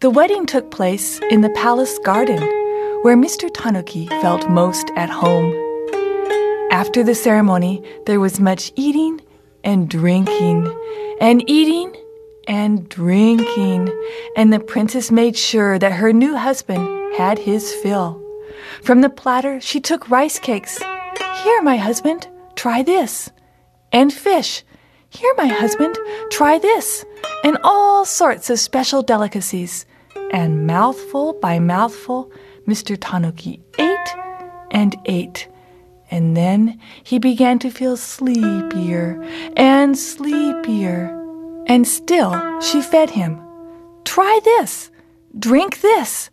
[0.00, 2.40] The wedding took place in the palace garden,
[3.02, 3.50] where Mr.
[3.52, 5.67] Tanuki felt most at home.
[6.70, 9.20] After the ceremony, there was much eating
[9.64, 10.70] and drinking,
[11.20, 11.94] and eating
[12.46, 13.90] and drinking,
[14.36, 18.22] and the princess made sure that her new husband had his fill.
[18.82, 20.78] From the platter, she took rice cakes.
[21.42, 23.30] Here, my husband, try this.
[23.92, 24.62] And fish.
[25.10, 25.96] Here, my husband,
[26.30, 27.04] try this.
[27.44, 29.86] And all sorts of special delicacies.
[30.32, 32.30] And mouthful by mouthful,
[32.66, 32.96] Mr.
[33.00, 34.14] Tanuki ate
[34.70, 35.48] and ate.
[36.10, 39.22] And then he began to feel sleepier
[39.56, 41.14] and sleepier.
[41.66, 43.40] And still she fed him.
[44.04, 44.90] Try this.
[45.38, 46.30] Drink this.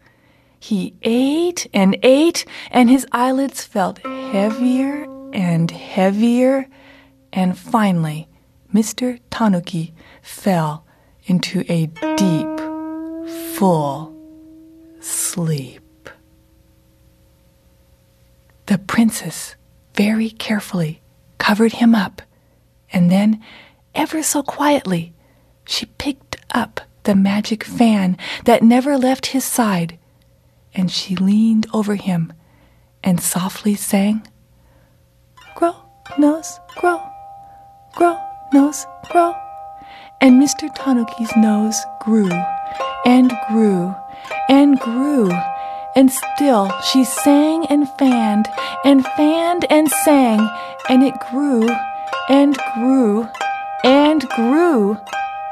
[0.60, 6.68] He ate and ate, and his eyelids felt heavier and heavier.
[7.34, 8.28] And finally,
[8.74, 9.20] Mr.
[9.30, 10.86] Tanuki fell
[11.26, 12.60] into a deep,
[13.56, 14.16] full
[15.00, 16.10] sleep.
[18.66, 19.56] The princess
[19.96, 21.02] very carefully
[21.38, 22.22] covered him up,
[22.92, 23.42] and then,
[23.94, 25.14] ever so quietly,
[25.66, 29.98] she picked up the magic fan that never left his side,
[30.74, 32.34] and she leaned over him
[33.04, 34.28] and softly sang,
[35.56, 35.76] Grow,
[36.18, 37.02] nose, grow,
[37.96, 38.18] grow,
[38.54, 39.34] nose, grow.
[40.20, 40.74] And Mr.
[40.76, 42.32] Tanuki's nose grew
[43.06, 43.94] and grew
[44.50, 45.30] and grew,
[45.96, 48.48] and still she sang and fanned
[48.84, 50.50] and fanned and sang,
[50.90, 51.68] and it grew
[52.30, 53.28] and grew
[53.84, 54.98] and grew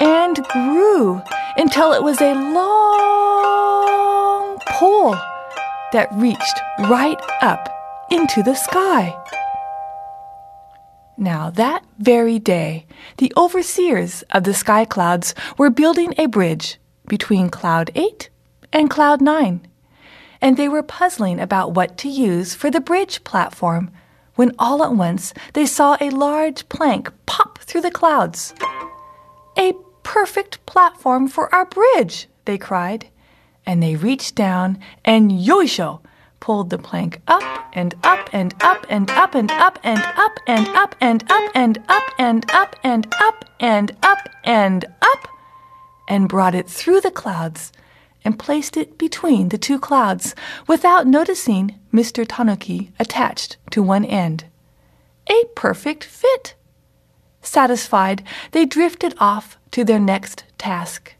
[0.01, 1.21] and grew
[1.55, 3.33] until it was a long
[4.67, 5.15] pole
[5.93, 7.69] that reached right up
[8.11, 9.15] into the sky.
[11.15, 12.87] Now, that very day,
[13.17, 18.29] the overseers of the sky clouds were building a bridge between Cloud 8
[18.73, 19.61] and Cloud 9,
[20.43, 23.89] and they were puzzling about what to use for the bridge platform
[24.35, 28.53] when all at once they saw a large plank pop through the clouds.
[29.57, 29.71] A
[30.03, 33.07] perfect platform for our bridge, they cried,
[33.65, 36.01] and they reached down and yoisho
[36.41, 40.67] pulled the plank up and up and up and up and up and up and
[40.75, 45.27] up and up and up and up and up and up and up
[46.09, 47.71] and brought it through the clouds
[48.25, 50.35] and placed it between the two clouds
[50.67, 52.25] without noticing Mr.
[52.27, 54.45] Tanuki attached to one end.
[55.29, 56.55] A perfect fit.
[57.41, 61.13] Satisfied, they drifted off to their next task.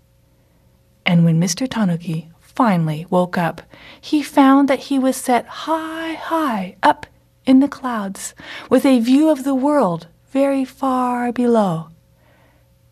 [1.05, 1.69] And when Mr.
[1.69, 3.61] Tanuki finally woke up,
[3.99, 7.05] he found that he was set high, high up
[7.45, 8.33] in the clouds,
[8.69, 11.89] with a view of the world very far below.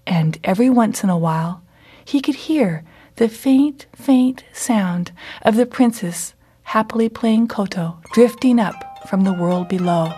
[0.06, 1.64] And every once in a while,
[2.04, 2.84] he could hear
[3.16, 5.12] the faint, faint sound
[5.44, 6.34] of the princess
[6.64, 10.12] happily playing koto drifting up from the world below,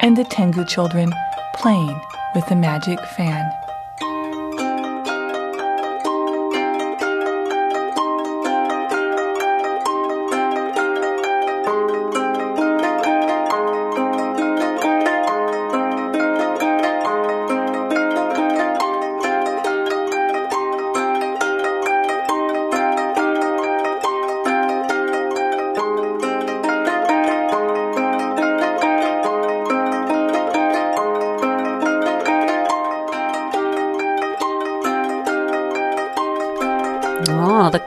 [0.00, 1.12] and the Tengu children
[1.54, 2.00] playing
[2.34, 3.50] with the magic fan.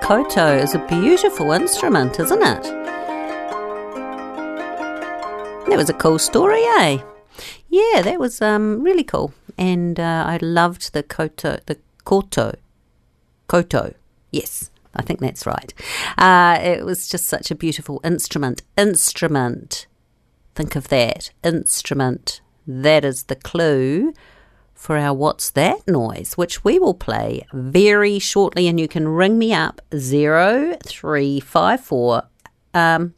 [0.10, 2.64] Koto is a beautiful instrument, isn't it?
[5.68, 6.98] That was a cool story, eh?
[7.68, 9.36] Yeah, that was um, really cool.
[9.56, 12.56] And uh, I loved the koto, the koto.
[13.46, 13.94] Koto,
[14.32, 15.72] yes, I think that's right.
[16.18, 18.64] Uh, it was just such a beautiful instrument.
[18.76, 19.86] Instrument.
[20.56, 21.30] Think of that.
[21.44, 22.42] Instrument.
[22.66, 24.14] That is the clue
[24.80, 28.70] for our What's That noise, which we will play very shortly.
[28.70, 32.24] And you can ring me up 0354
[32.74, 33.14] um,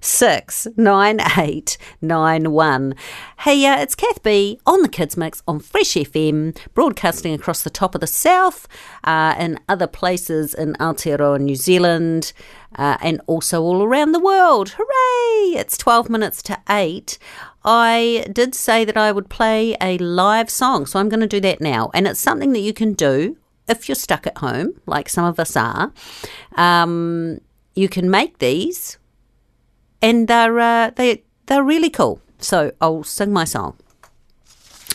[0.00, 2.94] 69891.
[3.40, 7.70] Hey, uh, it's Kath Bee on the Kids Mix on Fresh FM, broadcasting across the
[7.70, 8.68] top of the south
[9.04, 12.32] uh, and other places in Aotearoa, New Zealand,
[12.76, 14.76] uh, and also all around the world.
[14.78, 15.58] Hooray!
[15.58, 17.18] It's 12 minutes to 8.
[17.64, 21.40] I did say that I would play a live song, so I'm going to do
[21.40, 21.90] that now.
[21.92, 23.36] And it's something that you can do
[23.68, 25.92] if you're stuck at home, like some of us are.
[26.56, 27.40] Um,
[27.74, 28.98] you can make these,
[30.00, 32.20] and they're uh, they they're really cool.
[32.38, 33.76] So I'll sing my song.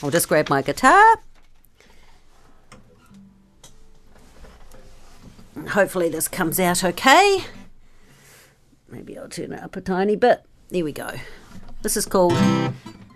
[0.01, 1.17] I'll just grab my guitar.
[5.69, 7.45] Hopefully this comes out okay.
[8.89, 10.43] Maybe I'll turn it up a tiny bit.
[10.69, 11.11] There we go.
[11.81, 12.33] This is called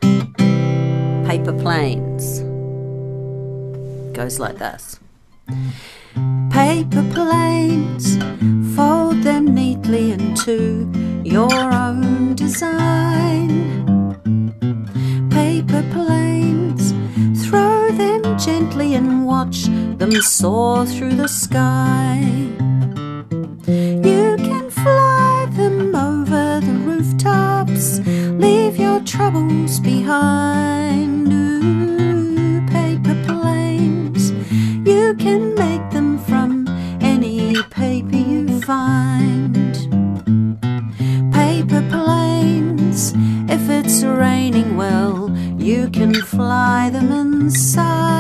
[0.02, 2.42] Paper Planes.
[4.16, 5.00] Goes like this.
[6.50, 8.18] Paper planes,
[8.76, 10.92] fold them neatly into
[11.24, 11.77] your own
[12.48, 13.52] design.
[15.30, 16.94] Paper planes,
[17.44, 19.66] throw them gently and watch
[20.00, 22.22] them soar through the sky.
[24.10, 28.00] You can fly them over the rooftops,
[28.44, 30.57] leave your troubles behind.
[46.38, 48.17] Fly them inside.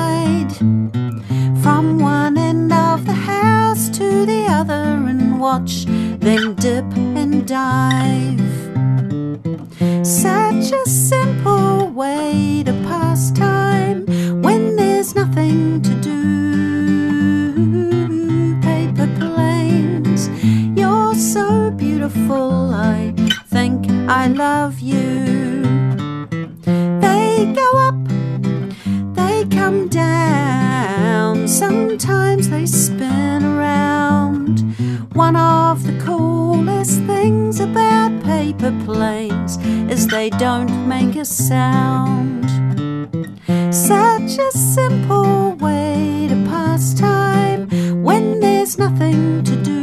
[40.29, 42.43] They don't make a sound.
[43.73, 47.69] Such a simple way to pass time
[48.03, 49.77] when there's nothing to do.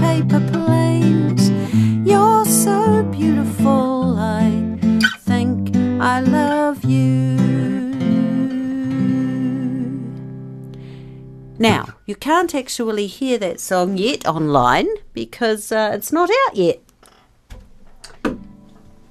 [0.00, 1.50] Paper planes,
[2.08, 4.16] you're so beautiful.
[4.18, 4.78] I
[5.18, 7.36] think I love you.
[11.58, 16.80] Now, you can't actually hear that song yet online because uh, it's not out yet.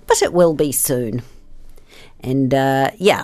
[0.10, 1.22] But it will be soon.
[2.20, 3.24] And uh, yeah,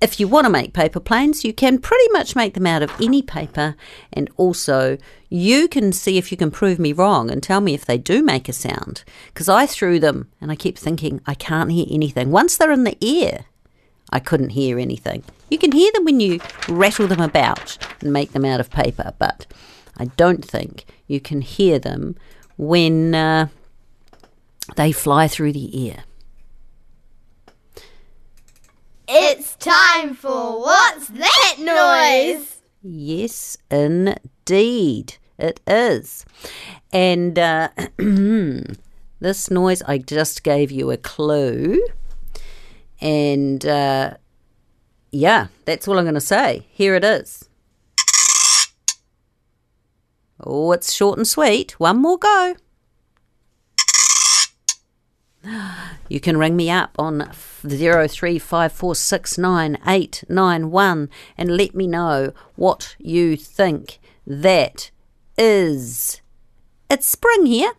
[0.00, 2.92] if you want to make paper planes, you can pretty much make them out of
[3.00, 3.76] any paper.
[4.12, 4.98] And also,
[5.28, 8.22] you can see if you can prove me wrong and tell me if they do
[8.22, 9.04] make a sound.
[9.26, 12.30] Because I threw them and I kept thinking, I can't hear anything.
[12.30, 13.46] Once they're in the air,
[14.10, 15.24] I couldn't hear anything.
[15.50, 19.14] You can hear them when you rattle them about and make them out of paper,
[19.18, 19.46] but
[19.96, 22.16] I don't think you can hear them
[22.56, 23.48] when uh,
[24.76, 26.04] they fly through the air.
[29.14, 32.62] It's time for What's That Noise?
[32.82, 36.24] Yes, indeed, it is.
[36.94, 41.86] And uh, this noise, I just gave you a clue.
[43.02, 44.14] And uh,
[45.10, 46.66] yeah, that's all I'm going to say.
[46.70, 47.50] Here it is.
[50.40, 51.78] Oh, it's short and sweet.
[51.78, 52.54] One more go.
[56.08, 57.30] You can ring me up on
[57.68, 63.36] zero three five four six nine eight nine one and let me know what you
[63.36, 64.90] think that
[65.36, 66.20] is.
[66.90, 67.72] It's spring here.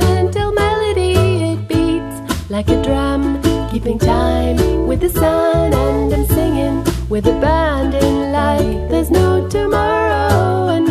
[0.00, 1.14] An instrumental melody.
[1.52, 3.40] It beats like a drum,
[3.70, 5.72] keeping time with the sun.
[5.72, 10.87] And I'm singing with a band in like there's no tomorrow and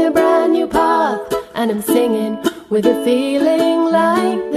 [0.00, 1.20] a brand new path,
[1.54, 2.38] and I'm singing
[2.68, 4.53] with a feeling like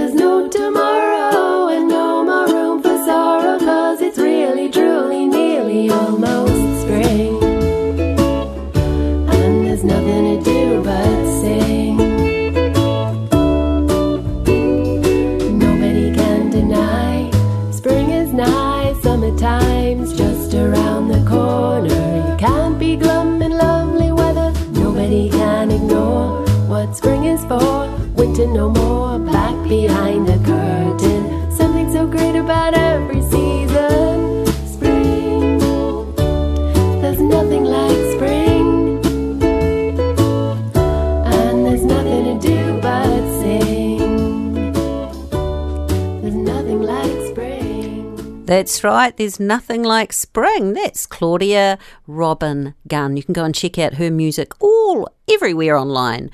[48.48, 50.72] That's right, there's nothing like spring.
[50.72, 53.18] That's Claudia Robin Gunn.
[53.18, 56.30] You can go and check out her music all everywhere online.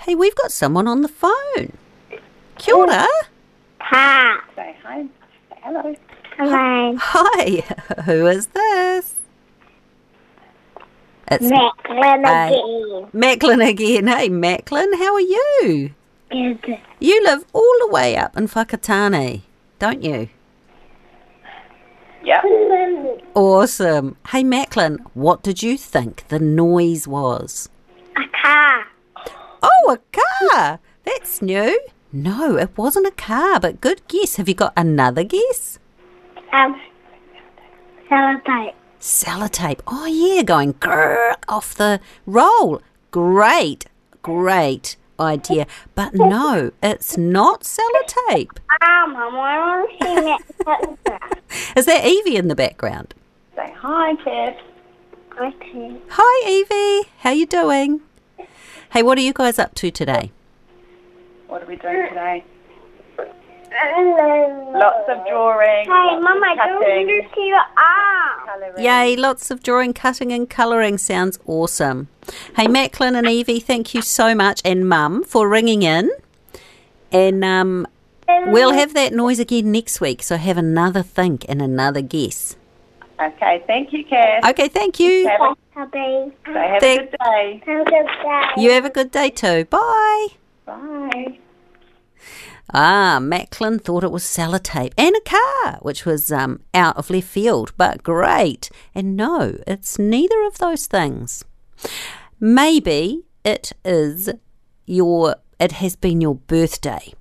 [0.00, 1.76] Hey, we've got someone on the phone.
[2.56, 3.06] Kia ora.
[3.80, 4.42] Ha.
[4.56, 5.02] Say hi.
[5.02, 5.94] Say hello.
[6.38, 6.96] Hello.
[6.98, 7.62] Hi,
[8.06, 9.16] who is this?
[11.30, 12.48] It's Macklin Hey.
[12.58, 13.08] again.
[13.12, 14.06] Macklin again.
[14.06, 15.90] Hey, Macklin, how are you?
[16.30, 16.78] Good.
[16.98, 19.42] You live all the way up in Whakatane,
[19.78, 20.30] don't you?
[22.28, 22.42] Yeah.
[23.34, 24.18] Awesome.
[24.28, 27.70] Hey, Macklin, what did you think the noise was?
[28.18, 28.84] A car.
[29.62, 30.78] Oh, a car.
[31.04, 31.80] That's new.
[32.12, 34.36] No, it wasn't a car, but good guess.
[34.36, 35.78] Have you got another guess?
[36.52, 36.78] Um,
[38.10, 38.74] sellotape.
[39.00, 39.80] Sellotape.
[39.86, 42.82] Oh, yeah, going grrr off the roll.
[43.10, 43.86] Great,
[44.20, 45.66] great idea.
[45.94, 48.58] But no, it's not sellotape.
[48.82, 51.38] Ah, Mum, I want to see that.
[51.76, 53.14] Is that Evie in the background?
[53.56, 54.56] Say hi, Tiff.
[55.40, 55.96] okay.
[56.10, 57.08] Hi, Evie.
[57.18, 58.00] How you doing?
[58.92, 60.30] Hey, what are you guys up to today?
[61.46, 62.44] What are we doing today?
[63.70, 65.84] Lots of drawing.
[65.84, 67.06] Hey, Mum, I don't cutting.
[67.06, 68.78] want to see your arm.
[68.78, 72.08] Yay, lots of drawing, cutting, and colouring sounds awesome.
[72.56, 76.10] Hey, Macklin and Evie, thank you so much, and Mum, for ringing in.
[77.12, 77.86] And um,
[78.28, 82.56] we'll have that noise again next week, so have another think and another guess.
[83.20, 84.44] Okay, thank you, Cass.
[84.50, 85.26] Okay, thank you.
[85.28, 86.32] Have a, Hubby.
[86.46, 87.62] so have a good day.
[87.66, 88.62] Have a good day.
[88.62, 89.64] You have a good day too.
[89.64, 90.28] Bye.
[90.66, 91.38] Bye.
[92.74, 97.26] Ah, Macklin thought it was sellotape and a car, which was um, out of left
[97.26, 98.68] field, but great.
[98.94, 101.44] And no, it's neither of those things.
[102.38, 104.28] Maybe it is
[104.86, 107.14] your, it has been your birthday.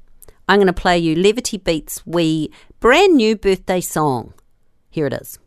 [0.49, 4.33] I'm going to play you Itty Bitty Beats' wee brand new birthday song.
[4.89, 5.39] Here it is.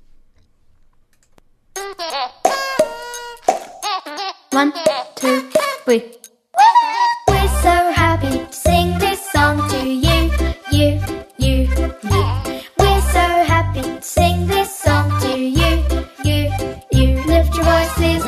[4.50, 4.72] One,
[5.16, 5.48] two,
[5.84, 6.12] three.
[7.28, 9.09] We're so happy to sing this
[9.40, 10.30] to you,
[10.70, 11.00] you,
[11.38, 11.68] you.
[12.78, 15.82] We're so happy to sing this song to you,
[16.24, 16.50] you,
[16.92, 17.22] you.
[17.24, 18.22] Lift your voices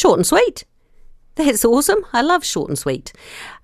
[0.00, 0.64] Short and sweet.
[1.34, 2.06] That's awesome.
[2.14, 3.12] I love short and sweet.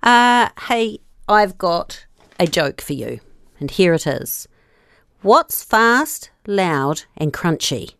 [0.03, 2.05] Uh, hey, I've got
[2.39, 3.21] a joke for you,
[3.59, 4.47] and here it is.
[5.23, 7.95] What's fast, loud, and crunchy?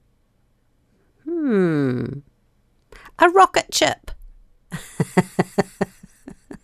[1.23, 2.19] Hmm.
[3.17, 4.11] A rocket chip.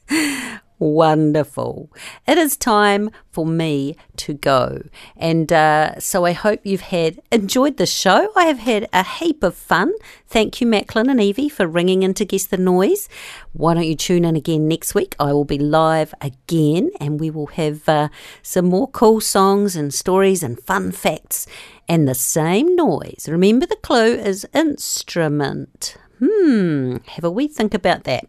[0.83, 1.89] Wonderful.
[2.27, 4.83] It is time for me to go.
[5.15, 8.29] And uh, so I hope you've had enjoyed the show.
[8.35, 9.93] I have had a heap of fun.
[10.27, 13.07] Thank you, Macklin and Evie, for ringing in to guess the noise.
[13.53, 15.15] Why don't you tune in again next week?
[15.21, 18.09] I will be live again and we will have uh,
[18.41, 21.47] some more cool songs and stories and fun facts
[21.87, 23.29] and the same noise.
[23.29, 25.95] Remember, the clue is instrument.
[26.19, 28.25] Hmm, have a wee think about that.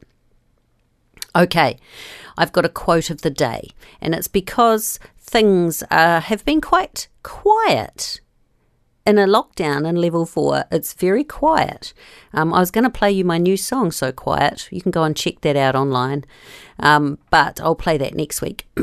[1.37, 1.79] Okay,
[2.37, 3.71] I've got a quote of the day,
[4.01, 8.21] and it's because things uh, have been quite quiet
[9.07, 10.65] in a lockdown in level four.
[10.71, 11.93] It's very quiet.
[12.33, 14.69] Um, I was going to play you my new song, So Quiet.
[14.71, 16.25] You can go and check that out online,
[16.79, 18.67] um, but I'll play that next week.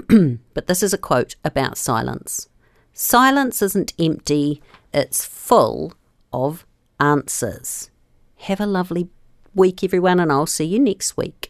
[0.53, 2.47] but this is a quote about silence
[2.93, 4.61] Silence isn't empty,
[4.93, 5.93] it's full
[6.33, 6.65] of
[6.99, 7.89] answers.
[8.35, 9.09] Have a lovely
[9.55, 11.49] week, everyone, and I'll see you next week.